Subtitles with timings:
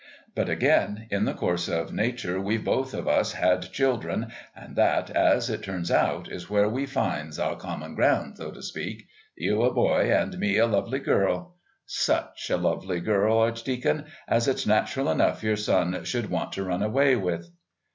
[0.33, 5.11] But, again, in the course of nature we've both of us had children and that,
[5.11, 9.05] as it turns out, is where we finds our common ground, so to speak
[9.37, 11.55] you a boy and me a lovely girl.
[11.85, 16.81] Such a lovely girl, Archdeacon, as it's natural enough your son should want to run
[16.81, 17.51] away with."